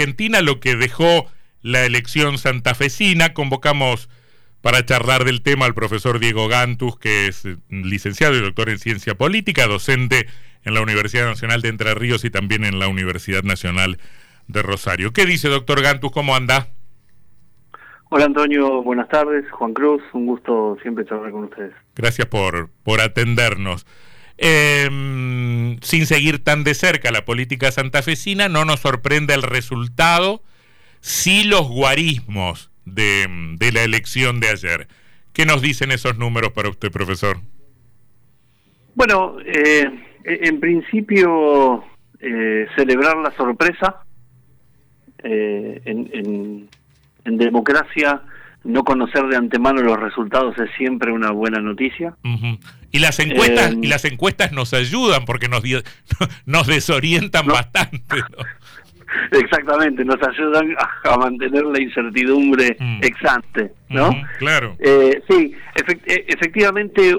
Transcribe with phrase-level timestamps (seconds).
[0.00, 1.26] Argentina, lo que dejó
[1.60, 3.34] la elección santafesina.
[3.34, 4.08] Convocamos
[4.60, 9.16] para charlar del tema al profesor Diego Gantus, que es licenciado y doctor en ciencia
[9.16, 10.28] política, docente
[10.62, 13.98] en la Universidad Nacional de Entre Ríos y también en la Universidad Nacional
[14.46, 15.12] de Rosario.
[15.12, 16.12] ¿Qué dice, doctor Gantus?
[16.12, 16.68] ¿Cómo anda?
[18.10, 19.50] Hola Antonio, buenas tardes.
[19.50, 21.74] Juan Cruz, un gusto siempre charlar con ustedes.
[21.96, 23.84] Gracias por, por atendernos.
[24.40, 30.42] Em, sin seguir tan de cerca la política santafesina, no nos sorprende el resultado,
[31.00, 33.26] sí los guarismos de,
[33.72, 34.86] la elección de ayer.
[35.32, 37.38] ¿Qué nos dicen esos números para usted, profesor?
[38.94, 39.90] Bueno, eh,
[40.24, 41.84] en principio,
[42.20, 44.04] eh, celebrar la sorpresa.
[45.24, 46.68] Eh, en,
[47.24, 48.22] en democracia
[48.64, 52.14] no conocer de antemano los resultados es siempre una buena noticia.
[52.90, 55.62] Y las encuestas y eh, las encuestas nos ayudan porque nos
[56.46, 58.00] nos desorientan bastante.
[59.32, 63.00] Exactamente, nos ayudan a, mantener la incertidumbre mm.
[63.02, 64.10] exante, ¿no?
[64.38, 64.76] claro.
[64.78, 65.54] Eh, sí,
[66.06, 67.14] eh, efectivamente,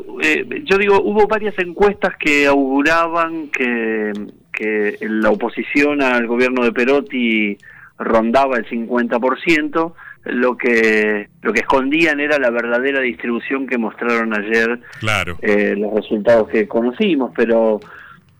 [0.64, 4.12] yo digo, hubo varias encuestas que auguraban que,
[4.54, 7.58] que la oposición al gobierno de Perotti
[7.98, 9.94] rondaba el 50%,
[10.26, 15.38] lo que lo que escondían era la verdadera distribución que mostraron ayer claro.
[15.42, 17.80] Eh, los resultados que conocimos pero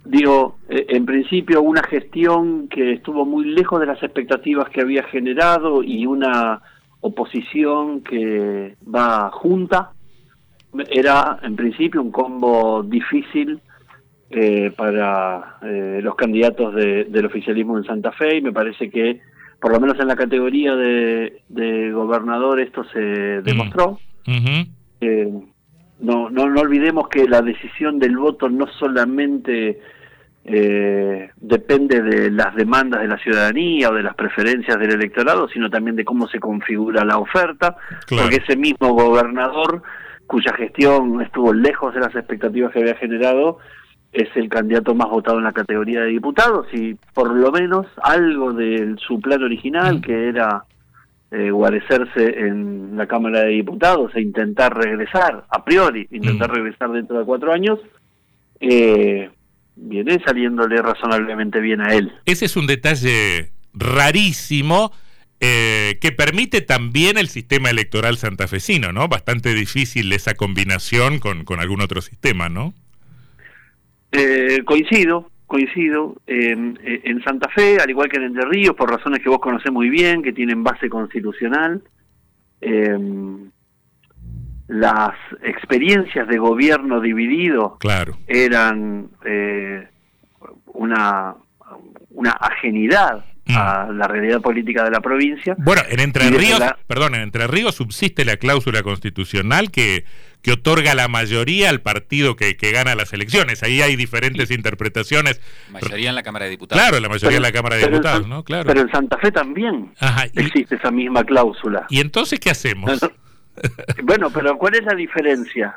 [0.04, 5.04] digo eh, en principio una gestión que estuvo muy lejos de las expectativas que había
[5.04, 6.62] generado y una
[7.02, 9.92] oposición que va junta
[10.90, 13.60] era en principio un combo difícil
[14.32, 19.22] eh, para los candidatos del oficialismo en Santa Fe y me parece que
[19.62, 23.00] por lo menos en la categoría de, gobernador esto se
[23.42, 24.00] demostró.
[26.00, 29.80] no, no, no olvidemos que la decisión del voto no solamente
[30.46, 35.70] eh, depende de las demandas de la ciudadanía o de las preferencias del electorado, sino
[35.70, 37.76] también de cómo se configura la oferta,
[38.08, 39.84] porque ese mismo gobernador
[40.26, 43.58] cuya gestión estuvo lejos de las expectativas que había generado,
[44.12, 48.54] es el candidato más votado en la categoría de diputados y por lo menos algo
[48.54, 50.64] de su plan original, que era
[51.32, 57.20] eh, guarecerse en la Cámara de Diputados e intentar regresar, a priori, intentar regresar dentro
[57.20, 57.80] de cuatro años,
[58.60, 59.30] eh,
[59.76, 62.12] viene saliéndole razonablemente bien a él.
[62.26, 64.92] Ese es un detalle rarísimo.
[65.42, 69.08] Eh, que permite también el sistema electoral santafesino, ¿no?
[69.08, 72.74] Bastante difícil esa combinación con, con algún otro sistema, ¿no?
[74.12, 76.16] Eh, coincido, coincido.
[76.26, 79.90] en Santa Fe, al igual que en Entre Ríos, por razones que vos conocés muy
[79.90, 81.82] bien, que tienen base constitucional,
[82.62, 83.50] em,
[84.70, 88.18] las experiencias de gobierno dividido claro.
[88.28, 89.88] eran eh,
[90.68, 91.36] una,
[92.12, 93.26] una ajenidad.
[93.50, 95.56] A la realidad política de la provincia.
[95.58, 100.06] Bueno, en Entre Ríos, perdón, en Entre Ríos subsiste la cláusula constitucional que
[100.42, 103.62] que otorga la mayoría al partido que, que gana las elecciones.
[103.64, 105.42] Ahí hay diferentes interpretaciones.
[105.70, 106.82] Mayoría en la Cámara de Diputados.
[106.82, 108.44] Claro, la mayoría en la Cámara de Diputados, ¿no?
[108.44, 108.66] Claro.
[108.68, 109.94] Pero en Santa Fe también
[110.36, 111.86] existe esa misma cláusula.
[111.90, 113.00] ¿Y entonces qué hacemos?
[114.04, 115.76] bueno, pero ¿cuál es la diferencia?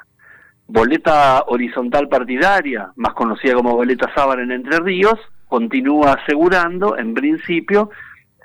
[0.68, 5.18] Boleta horizontal partidaria, más conocida como boleta sábana en Entre Ríos,
[5.52, 7.90] continúa asegurando, en principio,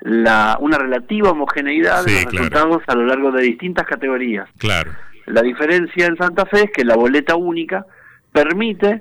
[0.02, 4.46] la, una relativa homogeneidad de los resultados a lo largo de distintas categorías.
[4.58, 4.90] Claro.
[5.24, 7.86] La diferencia en Santa Fe es que la boleta única
[8.30, 9.00] permite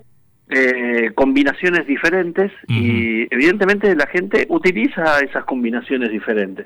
[0.49, 6.65] eh, combinaciones diferentes y evidentemente la gente utiliza esas combinaciones diferentes.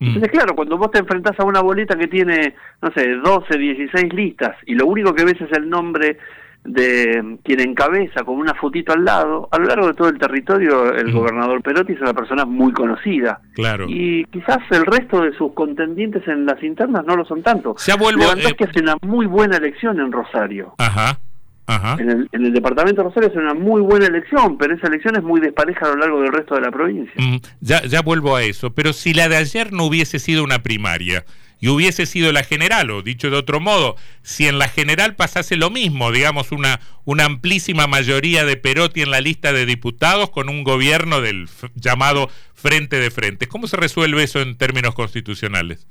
[0.00, 4.14] Entonces, claro, cuando vos te enfrentás a una boleta que tiene, no sé, 12, 16
[4.14, 6.16] listas y lo único que ves es el nombre
[6.64, 10.92] de quien encabeza con una fotito al lado, a lo largo de todo el territorio
[10.92, 13.40] el gobernador Perotti es una persona muy conocida.
[13.54, 13.86] Claro.
[13.88, 17.74] Y quizás el resto de sus contendientes en las internas no lo son tanto.
[17.86, 20.74] Ya vuelvo, eh, que hace una muy buena elección en Rosario.
[20.78, 21.18] Ajá.
[21.66, 21.96] Ajá.
[22.00, 25.16] En, el, en el departamento de Rosario es una muy buena elección, pero esa elección
[25.16, 27.14] es muy despareja a lo largo del resto de la provincia.
[27.16, 30.64] Mm, ya, ya vuelvo a eso, pero si la de ayer no hubiese sido una
[30.64, 31.24] primaria,
[31.60, 35.56] y hubiese sido la general, o dicho de otro modo, si en la general pasase
[35.56, 40.48] lo mismo, digamos, una, una amplísima mayoría de Perotti en la lista de diputados con
[40.48, 43.46] un gobierno del llamado Frente de Frente.
[43.46, 45.86] ¿Cómo se resuelve eso en términos constitucionales?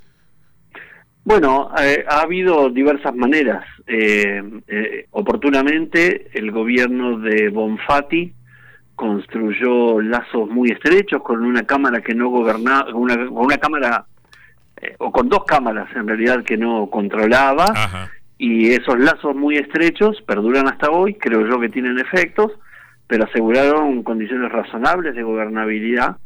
[1.24, 3.64] Bueno, eh, ha habido diversas maneras.
[3.86, 8.32] Eh, eh, oportunamente, el gobierno de Bonfatti
[8.96, 14.06] construyó lazos muy estrechos con una cámara que no gobernaba, una, una cámara
[14.82, 17.66] eh, o con dos cámaras en realidad que no controlaba
[18.38, 22.52] y esos lazos muy estrechos perduran hasta hoy, creo yo que tienen efectos,
[23.06, 26.16] pero aseguraron condiciones razonables de gobernabilidad.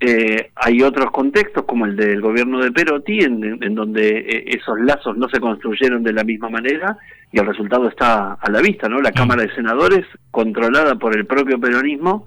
[0.00, 5.16] Eh, hay otros contextos, como el del gobierno de Perotti, en, donde eh, esos lazos
[5.16, 6.98] no se construyeron de la misma manera
[7.32, 9.00] y el resultado está a la vista, ¿no?
[9.00, 12.26] La Cámara de Senadores, controlada por el propio peronismo,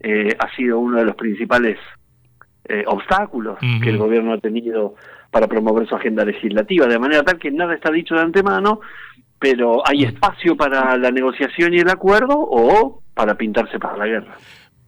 [0.00, 1.78] eh, ha sido uno de los principales
[2.86, 4.94] obstáculos que el gobierno ha tenido
[5.30, 8.80] para promover su agenda legislativa, de manera tal que nada está dicho de antemano,
[9.38, 14.36] pero hay espacio para la negociación y el acuerdo o para pintarse para la guerra.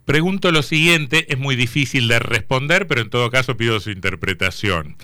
[0.04, 4.96] Pregunto lo siguiente, es muy difícil de responder, pero en todo caso pido su interpretación.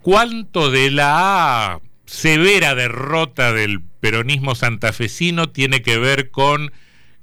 [0.00, 6.72] ¿Cuánto de la severa derrota del peronismo santafesino tiene que ver con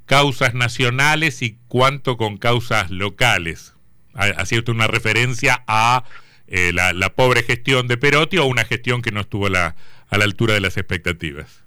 [0.06, 3.73] causas nacionales y cuánto con causas locales?
[4.16, 6.04] Haciendo una referencia a
[6.48, 9.76] eh, la, pobre gestión de Perotti o una gestión que no estuvo a la
[10.10, 11.64] altura de las expectativas.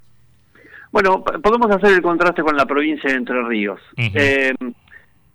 [0.96, 3.80] Bueno, podemos hacer el contraste con la provincia de Entre Ríos.
[3.98, 4.54] Eh,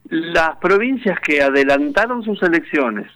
[0.09, 3.11] las provincias que adelantaron sus elecciones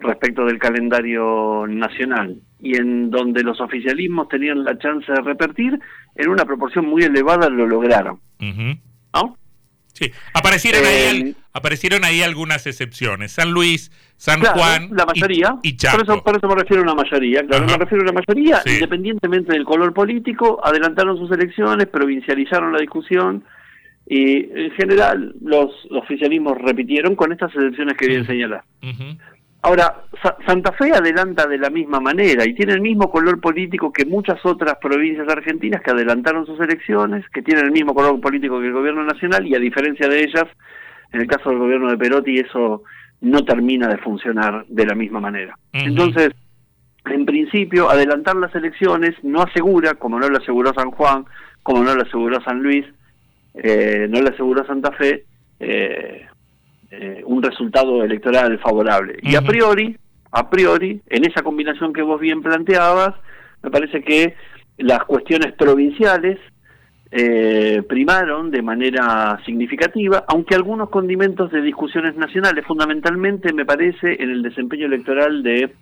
[0.00, 5.78] respecto del calendario nacional y en donde los oficialismos tenían la chance de repetir,
[6.16, 8.18] en una proporción muy elevada lo lograron.
[8.40, 9.36] ¿No?
[10.00, 13.32] Sí, aparecieron, ahí, eh, aparecieron ahí algunas excepciones.
[13.32, 14.88] San Luis, San Juan.
[14.92, 15.58] La mayoría.
[15.62, 17.46] Y, Por, eso, por eso me refiero a una mayoría.
[17.46, 22.78] Claro, me refiero a una mayoría, independientemente del color político, adelantaron sus elecciones, provincializaron la
[22.78, 23.44] discusión
[24.06, 28.64] y en general los, oficialismos repitieron con estas elecciones que bien señalar.
[29.62, 30.04] Ahora,
[30.46, 34.44] Santa Fe adelanta de la misma manera y tiene el mismo color político que muchas
[34.44, 38.72] otras provincias argentinas que adelantaron sus elecciones, que tienen el mismo color político que el
[38.72, 40.46] gobierno nacional y a diferencia de ellas,
[41.12, 42.84] en el caso del gobierno de Perotti eso
[43.20, 45.58] no termina de funcionar de la misma manera.
[45.72, 46.30] Entonces,
[47.04, 51.26] en principio, adelantar las elecciones no asegura, como no lo aseguró San Juan,
[51.62, 52.86] como no lo aseguró San Luis,
[53.54, 55.24] eh, no lo aseguró Santa Fe,
[55.58, 56.26] eh,
[56.92, 59.16] eh, un resultado electoral favorable.
[59.22, 59.96] Y a priori,
[60.32, 63.14] a priori, en esa combinación que vos bien planteabas,
[63.62, 64.34] me parece que
[64.76, 66.40] las cuestiones provinciales
[67.12, 74.30] eh, primaron de manera significativa, aunque algunos condimentos de discusiones nacionales, fundamentalmente me parece en
[74.30, 75.72] el desempeño electoral de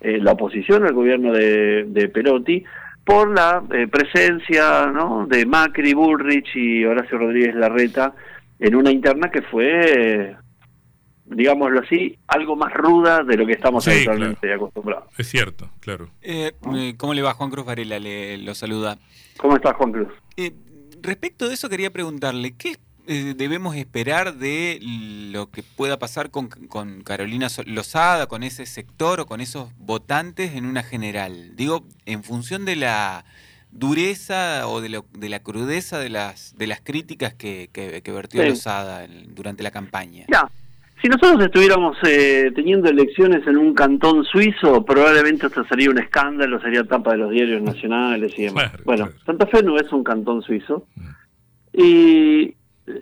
[0.00, 2.62] eh, la oposición al gobierno de, de Perotti,
[3.04, 5.26] por la presencia ¿no?
[5.26, 8.14] de Macri, Bullrich y Horacio Rodríguez Larreta
[8.60, 10.36] en una interna que fue
[11.34, 15.04] digámoslo así, algo más ruda de lo que estamos habitualmente acostumbrados.
[15.18, 16.08] Es cierto, claro.
[16.22, 17.98] Eh, eh, ¿Cómo le va Juan Cruz Varela?
[17.98, 18.98] Le, lo saluda.
[19.38, 20.08] ¿Cómo estás, Juan Cruz?
[20.36, 20.52] Eh,
[21.00, 27.02] respecto de eso quería preguntarle, ¿qué debemos esperar de lo que pueda pasar con, con,
[27.02, 31.56] Carolina Lozada, con ese sector o con esos votantes en una general?
[31.56, 33.24] Digo, en función de la
[33.72, 39.06] dureza o de, de la crudeza de las, de las críticas que, que, vertió Lozada
[39.28, 40.26] durante la campaña.
[40.30, 40.48] Ya,
[41.02, 46.60] si nosotros estuviéramos eh, teniendo elecciones en un cantón suizo, probablemente esto sería un escándalo,
[46.60, 48.70] sería tapa de los diarios nacionales y demás.
[48.84, 50.86] bueno, Santa Fe no es un cantón suizo.
[50.94, 51.08] Mm.
[51.72, 52.54] Y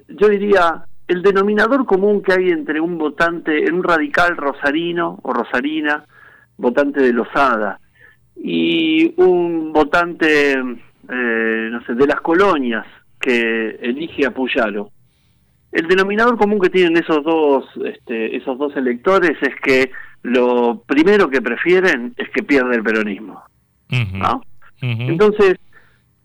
[0.09, 5.33] yo diría, el denominador común que hay entre un votante, en un radical rosarino o
[5.35, 6.05] rosarina,
[6.57, 7.81] votante de Lozada,
[8.35, 12.87] y un votante, eh, no sé, de las colonias
[13.21, 14.91] que elige a Puyaro,
[15.73, 19.91] el denominador común que tienen esos dos, este, esos dos electores es que
[20.23, 23.43] lo primero que prefieren es que pierda el peronismo.
[24.81, 25.57] Entonces,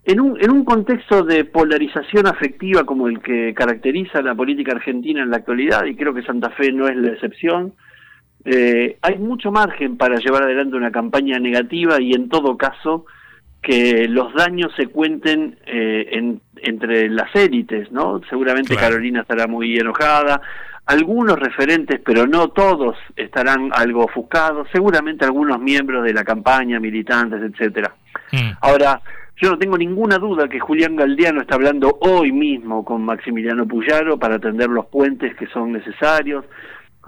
[0.05, 5.21] en un, en un contexto de polarización afectiva como el que caracteriza la política argentina
[5.21, 7.73] en la actualidad, y creo que Santa Fe no es la excepción,
[8.45, 13.05] eh, hay mucho margen para llevar adelante una campaña negativa y en todo caso
[13.65, 18.21] que los daños se cuenten eh, entre las élites, ¿no?
[18.29, 20.39] Seguramente Carolina estará muy enojada,
[20.85, 27.41] algunos referentes, pero no todos, estarán algo ofuscados, seguramente algunos miembros de la campaña, militantes,
[27.41, 27.95] etcétera.
[28.31, 28.51] Mm.
[28.61, 29.01] Ahora,
[29.37, 34.19] yo no tengo ninguna duda que Julián Galdiano está hablando hoy mismo con Maximiliano Puyaro
[34.19, 36.45] para atender los puentes que son necesarios,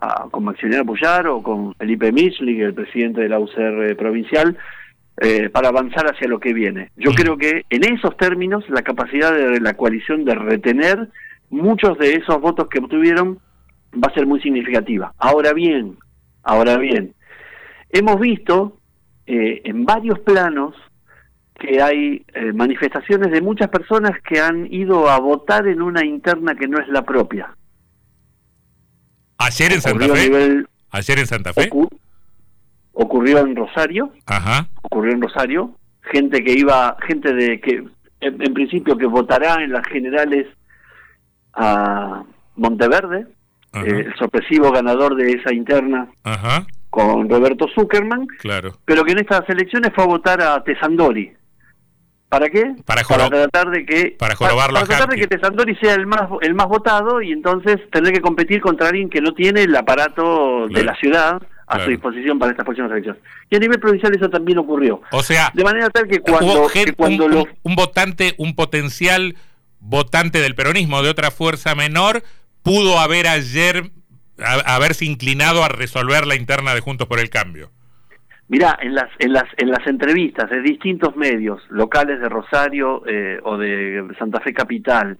[0.02, 4.58] ah, con Maximiliano Puyaro con Felipe Michli, el presidente de la UCR provincial,
[5.20, 6.92] eh, para avanzar hacia lo que viene.
[6.96, 11.10] Yo creo que en esos términos la capacidad de la coalición de retener
[11.50, 13.40] muchos de esos votos que obtuvieron
[13.96, 15.14] va a ser muy significativa.
[15.18, 15.98] Ahora bien,
[16.44, 17.16] ahora bien,
[17.90, 18.78] hemos visto
[19.26, 20.76] eh, en varios planos
[21.60, 26.54] que hay eh, manifestaciones de muchas personas que han ido a votar en una interna
[26.54, 27.56] que no es la propia.
[29.40, 30.64] Ayer en Santa Fe.
[30.92, 31.70] Ayer en Santa Fe
[32.98, 34.68] ocurrió en Rosario, Ajá.
[34.82, 37.84] ocurrió en Rosario, gente que iba, gente de que
[38.20, 40.48] en, principio que votará en las generales
[41.54, 42.24] a
[42.56, 43.28] Monteverde,
[43.74, 46.10] eh, el sorpresivo ganador de esa interna
[46.90, 48.74] con Roberto Zuckerman, claro.
[48.86, 51.34] pero que en estas elecciones fue a votar a Tesandori.
[52.30, 52.76] ¿Para qué?
[52.86, 57.22] Para, tratar de que para, tratar de que Tesandori sea el más el más votado
[57.22, 61.42] y entonces tener que competir contra alguien que no tiene el aparato de la ciudad
[61.68, 63.22] a su disposición para estas próximas elecciones.
[63.50, 65.02] Y a nivel provincial eso también ocurrió.
[65.12, 69.36] O sea, de manera tal que cuando, cuando un, votante, un potencial
[69.80, 72.24] votante del peronismo de otra fuerza menor
[72.64, 73.92] pudo haber ayer
[74.40, 77.72] haberse inclinado a resolver la interna de Juntos por el Cambio.
[78.50, 83.40] Mirá, en las, en las, en las entrevistas de distintos medios locales de Rosario eh,
[83.44, 85.18] o de Santa Fe Capital,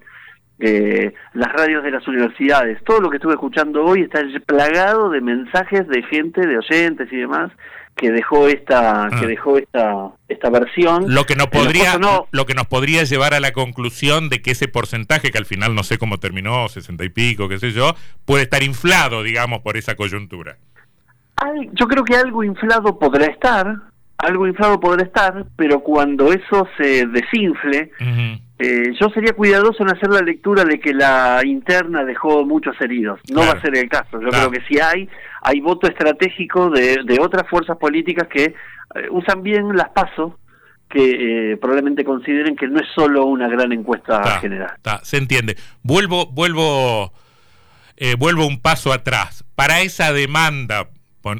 [0.60, 5.22] eh, las radios de las universidades, todo lo que estuve escuchando hoy está plagado de
[5.22, 7.52] mensajes de gente, de oyentes y demás
[7.98, 9.28] que dejó esta que ah.
[9.28, 11.14] dejó esta esta versión.
[11.14, 14.68] Lo que nos podría lo que nos podría llevar a la conclusión de que ese
[14.68, 17.96] porcentaje que al final no sé cómo terminó sesenta y pico qué sé yo
[18.26, 20.58] puede estar inflado digamos por esa coyuntura.
[21.74, 23.76] Yo creo que algo inflado podrá estar
[24.18, 27.92] algo inflado podrá estar pero cuando eso se desinfle
[28.60, 33.20] eh, yo sería cuidadoso en hacer la lectura de que la interna dejó muchos heridos.
[33.32, 34.20] No va a ser el caso.
[34.20, 35.08] Yo creo que si hay,
[35.44, 38.54] hay voto estratégico de, de otras fuerzas políticas que eh,
[39.12, 40.34] usan bien las pasos
[40.90, 44.74] que eh, probablemente consideren que no es solo una gran encuesta general.
[45.04, 45.58] se entiende.
[45.84, 47.12] Vuelvo, vuelvo,
[48.18, 49.44] vuelvo un paso atrás.
[49.56, 50.88] Para esa demanda,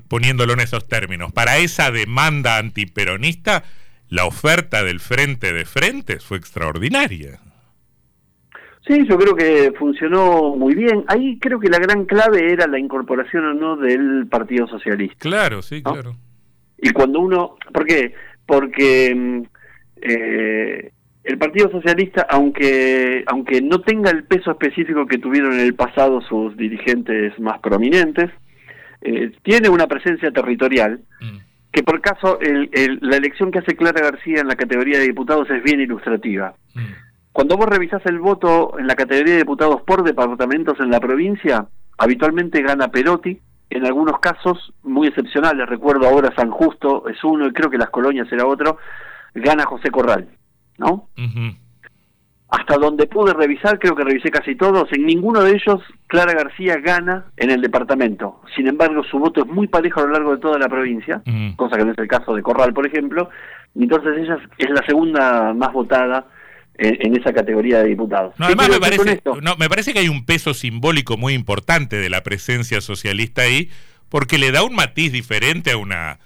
[0.08, 3.64] poniéndolo en esos términos, para esa demanda antiperonista,
[4.10, 7.40] la oferta del frente de frentes fue extraordinaria.
[8.88, 11.04] Sí, yo creo que funcionó muy bien.
[11.08, 15.18] Ahí creo que la gran clave era la incorporación o no del Partido Socialista.
[15.20, 16.16] Claro, sí, claro.
[16.78, 18.14] Y cuando uno, ¿por qué?
[18.46, 19.42] Porque mm,
[20.02, 20.92] eh,
[21.26, 26.22] el Partido Socialista, aunque aunque no tenga el peso específico que tuvieron en el pasado
[26.22, 28.32] sus dirigentes más prominentes,
[29.02, 31.02] eh, tiene una presencia territorial.
[31.20, 35.50] Mm que por caso la elección que hace Clara García en la categoría de diputados
[35.50, 36.56] es bien ilustrativa.
[36.74, 37.08] Mm.
[37.32, 41.68] Cuando vos revisás el voto en la categoría de diputados por departamentos en la provincia,
[41.98, 47.54] habitualmente gana Perotti, en algunos casos muy excepcionales, recuerdo ahora San Justo es uno y
[47.54, 48.78] creo que Las Colonias era otro,
[49.36, 50.30] gana José Corral,
[50.78, 51.10] ¿no?
[52.50, 56.78] Hasta donde pude revisar, creo que revisé casi todos, en ninguno de ellos Clara García
[56.78, 58.42] gana en el departamento.
[58.56, 61.22] Sin embargo, su voto es muy parejo a lo largo de toda la provincia,
[61.58, 63.30] cosa que no es el caso de Corral, por ejemplo.
[63.76, 66.26] Entonces ella es la segunda más votada
[66.78, 68.34] en, esa categoría de diputados.
[68.38, 72.10] No, además me parece, no, me parece que hay un peso simbólico muy importante de
[72.10, 73.70] la presencia socialista ahí,
[74.08, 76.20] porque le da un matiz diferente a una...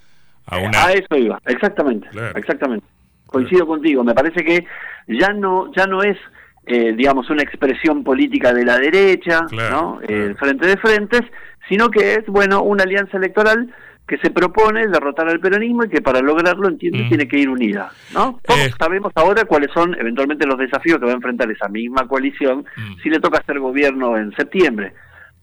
[0.46, 0.86] A, una...
[0.86, 2.86] a eso iba, exactamente, exactamente
[3.32, 4.66] coincido contigo, me parece que
[5.08, 6.16] ya no, ya no es
[6.64, 9.98] eh, digamos, una expresión política de la derecha, ¿no?
[10.06, 11.22] Eh, frente de frentes,
[11.68, 13.74] sino que es, bueno, una alianza electoral
[14.06, 17.08] que se propone derrotar al peronismo y que para lograrlo, entiende, mm.
[17.08, 18.38] tiene que ir unida, ¿no?
[18.46, 18.72] Todos eh.
[18.78, 23.00] sabemos ahora cuáles son eventualmente los desafíos que va a enfrentar esa misma coalición mm.
[23.02, 24.92] si le toca hacer gobierno en septiembre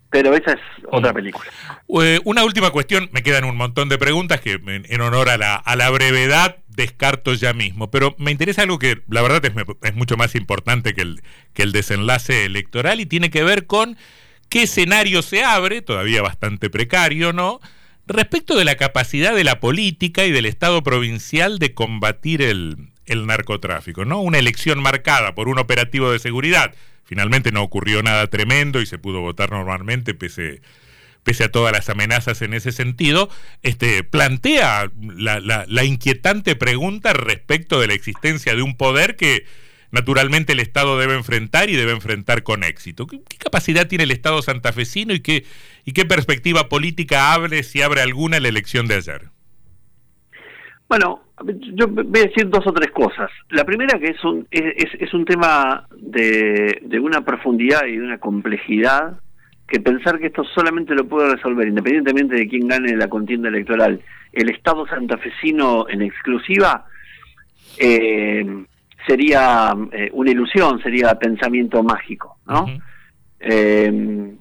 [0.09, 0.59] pero esa es
[0.91, 1.51] otra película.
[1.87, 5.75] una última cuestión, me quedan un montón de preguntas que en, honor a la, a
[5.75, 10.17] la brevedad descarto ya mismo, pero me interesa algo que la verdad es, es mucho
[10.17, 11.21] más importante que el,
[11.53, 13.97] que el desenlace electoral y tiene que ver con
[14.49, 17.59] qué escenario se abre, todavía bastante precario, ¿no?
[18.07, 23.27] Respecto de la capacidad de la política y del Estado provincial de combatir el, el
[23.27, 24.21] narcotráfico, ¿no?
[24.21, 26.73] Una elección marcada por un operativo de seguridad
[27.09, 30.61] Finalmente no ocurrió nada tremendo y se pudo votar normalmente pese,
[31.23, 33.31] pese a todas las amenazas en ese sentido,
[33.63, 39.47] este, plantea la, la, inquietante pregunta respecto de la existencia de un poder que
[39.89, 43.07] naturalmente el Estado debe enfrentar y debe enfrentar con éxito.
[43.07, 45.47] ¿Qué, capacidad tiene el Estado santafesino y qué,
[45.85, 49.29] y qué perspectiva política abre, si abre alguna, la elección de ayer?
[50.87, 51.23] Bueno,
[51.73, 53.29] yo voy a decir dos o tres cosas.
[53.49, 58.03] La primera que es un, es, es un tema de, de una profundidad y de
[58.03, 59.19] una complejidad
[59.69, 64.01] que pensar que esto solamente lo puede resolver, independientemente de quién gane la contienda electoral,
[64.33, 66.85] el Estado santafesino en exclusiva,
[67.77, 68.45] eh,
[69.05, 72.65] sería eh, una ilusión, sería pensamiento mágico, ¿no?
[73.39, 74.33] eh,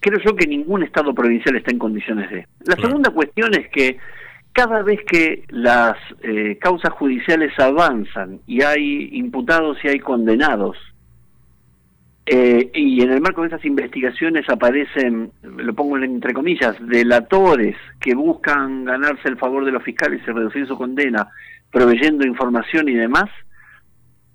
[0.00, 2.46] creo yo que ningún Estado provincial está en condiciones de.
[2.64, 3.98] La segunda cuestión es que
[4.56, 10.78] cada vez que las eh, causas judiciales avanzan y hay imputados y hay condenados,
[12.24, 18.14] eh, y en el marco de esas investigaciones aparecen, lo pongo entre comillas, delatores que
[18.14, 21.28] buscan ganarse el favor de los fiscales y reducir su condena,
[21.70, 23.28] proveyendo información y demás,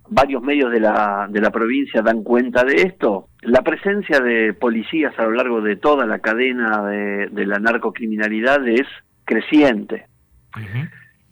[0.07, 5.17] varios medios de la, de la provincia dan cuenta de esto, la presencia de policías
[5.17, 8.85] a lo largo de toda la cadena de, de la narcocriminalidad es
[9.25, 10.10] creciente.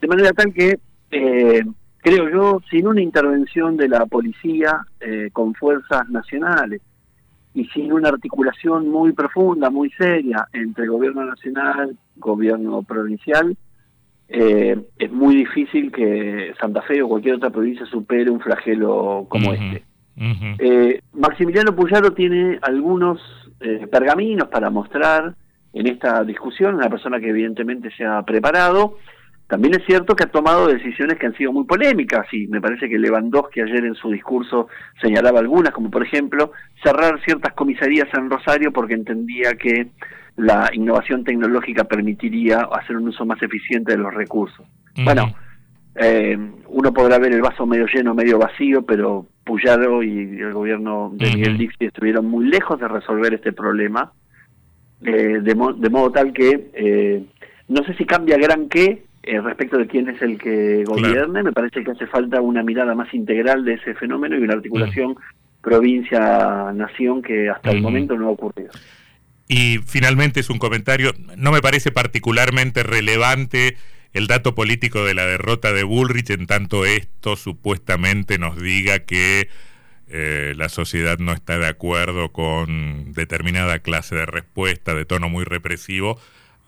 [0.01, 0.79] De manera tal que,
[1.11, 1.63] eh,
[1.97, 6.81] creo yo, sin una intervención de la policía eh, con fuerzas nacionales
[7.53, 13.57] y sin una articulación muy profunda, muy seria entre gobierno nacional, gobierno provincial,
[14.31, 19.53] eh, es muy difícil que Santa Fe o cualquier otra provincia supere un flagelo como
[19.53, 19.83] este.
[20.59, 23.19] Eh, Maximiliano Puyaro tiene algunos
[23.61, 25.33] eh, pergaminos para mostrar
[25.73, 28.97] en esta discusión, una persona que evidentemente se ha preparado.
[29.47, 32.87] También es cierto que ha tomado decisiones que han sido muy polémicas y me parece
[32.87, 34.67] que Lewandowski ayer en su discurso
[35.01, 36.51] señalaba algunas, como por ejemplo
[36.83, 39.87] cerrar ciertas comisarías en Rosario porque entendía que
[40.37, 44.65] la innovación tecnológica permitiría hacer un uso más eficiente de los recursos.
[45.03, 45.33] Bueno,
[45.95, 51.11] eh, uno podrá ver el vaso medio lleno, medio vacío, pero Puyaro y el gobierno
[51.13, 54.13] de Miguel Dixie estuvieron muy lejos de resolver este problema,
[55.03, 57.23] eh, de, modo tal que eh,
[57.67, 59.03] no sé si cambia gran qué
[59.43, 63.13] respecto de quién es el que gobierne, me parece que hace falta una mirada más
[63.13, 65.17] integral de ese fenómeno y una articulación
[65.61, 68.71] provincia-nación que hasta el momento no ha ocurrido.
[69.47, 73.77] Y finalmente es un comentario, no me parece particularmente relevante
[74.13, 79.49] el dato político de la derrota de Bullrich, en tanto esto supuestamente nos diga que
[80.09, 85.43] eh, la sociedad no está de acuerdo con determinada clase de respuesta de tono muy
[85.43, 86.19] represivo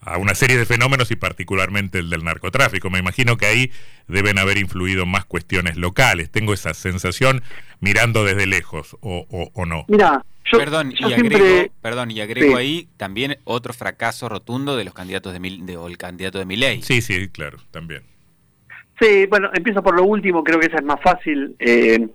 [0.01, 2.89] a una serie de fenómenos y particularmente el del narcotráfico.
[2.89, 3.71] Me imagino que ahí
[4.07, 6.31] deben haber influido más cuestiones locales.
[6.31, 7.43] Tengo esa sensación
[7.79, 9.85] mirando desde lejos, o, o, no.
[9.87, 15.33] Mira, perdón, y agrego, perdón, y agrego ahí también otro fracaso rotundo de los candidatos
[15.33, 16.81] de, Mil, de o el candidato de Milei.
[16.81, 18.03] Sí, sí, claro, también.
[18.99, 21.55] Sí, bueno, empiezo por lo último, creo que esa es más fácil.
[21.59, 22.07] Eh,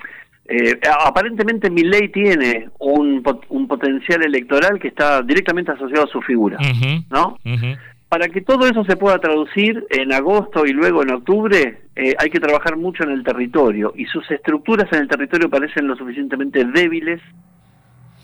[0.49, 6.59] eh, aparentemente Milei tiene un, un, potencial electoral que está directamente asociado a su figura,
[7.11, 7.38] ¿no?
[8.09, 12.31] Para que todo eso se pueda traducir en agosto y luego en octubre, eh, hay
[12.31, 16.64] que trabajar mucho en el territorio y sus estructuras en el territorio parecen lo suficientemente
[16.64, 17.20] débiles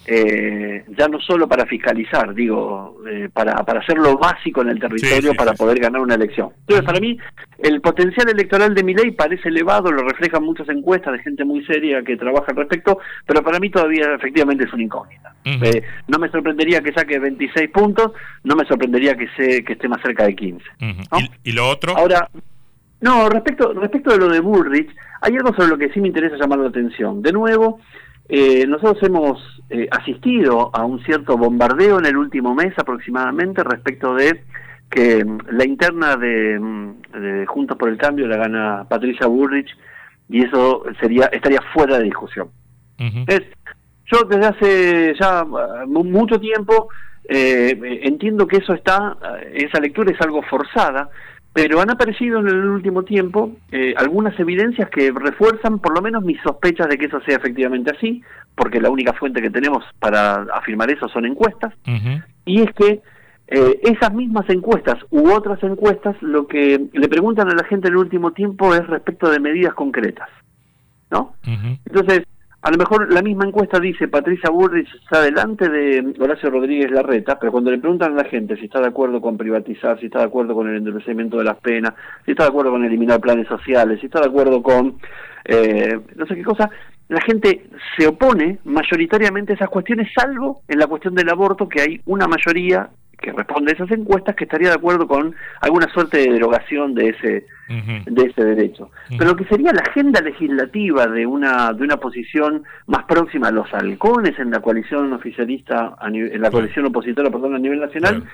[0.04, 4.80] eh, ya no solo para fiscalizar, digo, eh, para, para hacer lo básico en el
[4.80, 6.50] territorio para poder ganar una elección.
[6.60, 7.16] Entonces, para mí,
[7.58, 11.64] el potencial electoral de mi ley parece elevado, lo reflejan muchas encuestas de gente muy
[11.64, 15.34] seria que trabaja al respecto, pero para mí todavía efectivamente es una incógnita.
[15.44, 18.12] Eh, no me sorprendería que saque 26 puntos,
[18.44, 20.64] no me sorprendería que, se, que esté más cerca de 15.
[20.80, 21.96] ¿Y, ¿Y, lo otro?
[21.96, 22.28] Ahora,
[23.00, 24.88] no, respecto, respecto de lo de Bullrich,
[25.20, 27.22] hay algo sobre lo que sí me interesa llamar la atención.
[27.22, 27.80] De nuevo,
[28.34, 34.14] eh, nosotros hemos eh, asistido a un cierto bombardeo en el último mes aproximadamente respecto
[34.14, 34.42] de
[34.90, 39.76] que mm, la interna mm, de, Juntos por el Cambio la gana Patricia Bullrich
[40.30, 42.48] y eso sería estaría fuera de discusión.
[43.26, 43.42] es,
[44.06, 46.88] yo desde hace ya uh, mucho tiempo
[47.28, 49.14] eh, entiendo que eso está,
[49.52, 51.10] esa lectura es algo forzada,
[51.52, 56.24] pero han aparecido en el último tiempo eh, algunas evidencias que refuerzan por lo menos
[56.24, 58.22] mis sospechas de que eso sea efectivamente así,
[58.54, 61.74] porque la única fuente que tenemos para afirmar eso son encuestas,
[62.44, 63.00] y es que
[63.48, 67.94] eh, esas mismas encuestas u otras encuestas lo que le preguntan a la gente en
[67.94, 70.28] el último tiempo es respecto de medidas concretas,
[71.10, 71.34] ¿no?
[71.84, 72.22] Entonces,
[72.62, 77.36] a lo mejor la misma encuesta dice Patricia Burrich está delante de Horacio Rodríguez Larreta,
[77.38, 80.20] pero cuando le preguntan a la gente si está de acuerdo con privatizar, si está
[80.20, 81.94] de acuerdo con el endurecimiento de las penas,
[82.24, 84.96] si está de acuerdo con eliminar planes sociales, si está de acuerdo con
[85.44, 86.70] eh, no sé qué cosa,
[87.08, 87.66] la gente
[87.98, 92.28] se opone mayoritariamente a esas cuestiones, salvo en la cuestión del aborto, que hay una
[92.28, 92.88] mayoría
[93.22, 97.08] que responde a esas encuestas que estaría de acuerdo con alguna suerte de derogación de
[97.10, 97.46] ese
[98.04, 98.90] de ese derecho.
[99.16, 103.50] Pero lo que sería la agenda legislativa de una de una posición más próxima a
[103.50, 108.24] los halcones en la coalición oficialista en la coalición opositora perdón, a nivel nacional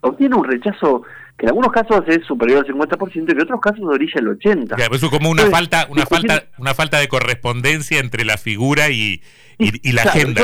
[0.00, 1.02] obtiene un rechazo
[1.36, 4.76] que en algunos casos es superior al 50% y en otros casos orilla el 80.
[4.76, 9.22] eso es como una falta una falta una falta de correspondencia entre la figura y,
[9.58, 10.42] y, la agenda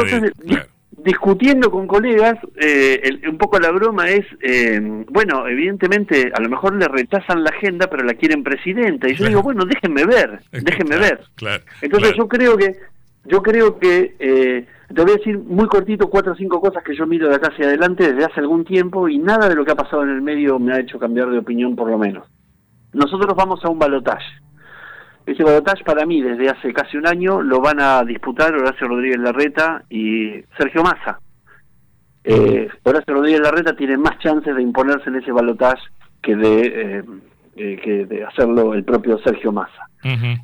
[1.05, 6.75] discutiendo con colegas, eh, un poco la broma es, eh, bueno, evidentemente a lo mejor
[6.77, 9.09] le rechazan la agenda, pero la quieren presidenta.
[9.09, 11.21] Y yo digo, bueno, déjenme ver, déjenme ver.
[11.81, 12.77] Entonces yo creo que,
[13.25, 16.97] yo creo que, eh, te voy a decir muy cortito cuatro o cinco cosas que
[16.97, 19.73] yo miro de acá hacia adelante desde hace algún tiempo y nada de lo que
[19.73, 22.27] ha pasado en el medio me ha hecho cambiar de opinión por lo menos.
[22.93, 24.27] Nosotros vamos a un balotaje.
[25.27, 29.19] Ese balotaje para mí desde hace casi un año lo van a disputar Horacio Rodríguez
[29.19, 31.21] Larreta y Sergio Massa.
[32.25, 35.83] Eh, Horacio Rodríguez Larreta tiene más chances de imponerse en ese balotaje
[36.23, 37.05] que de eh,
[37.57, 39.87] eh, que de hacerlo el propio Sergio Massa.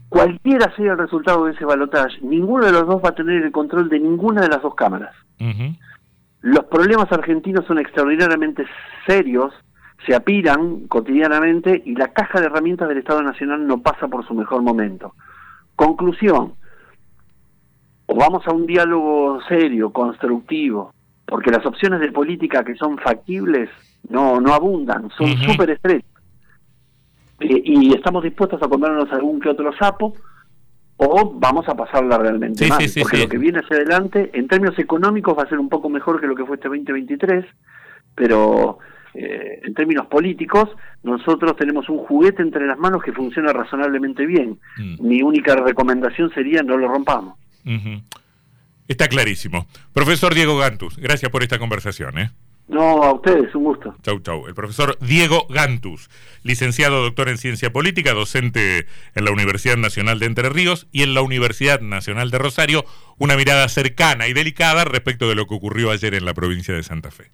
[0.08, 3.52] Cualquiera sea el resultado de ese balotaje, ninguno de los dos va a tener el
[3.52, 5.14] control de ninguna de las dos cámaras.
[6.42, 8.66] Los problemas argentinos son extraordinariamente
[9.06, 9.54] serios,
[10.04, 14.34] se apiran cotidianamente y la caja de herramientas del Estado Nacional no pasa por su
[14.34, 15.14] mejor momento.
[15.74, 16.54] Conclusión,
[18.06, 20.92] o vamos a un diálogo serio, constructivo,
[21.26, 23.68] porque las opciones de política que son factibles
[24.08, 26.10] no, no abundan, son súper estrechas.
[27.40, 30.14] Eh, y estamos dispuestos a comernos algún que otro sapo,
[30.98, 35.36] o vamos a pasarla realmente mal, porque lo que viene hacia adelante, en términos económicos,
[35.36, 37.44] va a ser un poco mejor que lo que fue este 2023,
[38.14, 38.78] pero
[39.18, 40.68] eh, en términos políticos,
[41.02, 44.58] nosotros tenemos un juguete entre las manos que funciona razonablemente bien.
[44.76, 45.06] Mm.
[45.06, 47.38] Mi única recomendación sería no lo rompamos.
[48.88, 49.66] Está clarísimo.
[49.92, 52.18] Profesor Diego Gantus, gracias por esta conversación.
[52.18, 52.30] ¿eh?
[52.68, 53.94] No, a ustedes, un gusto.
[54.02, 54.46] Chau, chau.
[54.46, 56.10] El profesor Diego Gantus,
[56.42, 61.14] licenciado doctor en Ciencia Política, docente en la Universidad Nacional de Entre Ríos y en
[61.14, 62.84] la Universidad Nacional de Rosario,
[63.18, 66.82] una mirada cercana y delicada respecto de lo que ocurrió ayer en la provincia de
[66.82, 67.30] Santa Fe.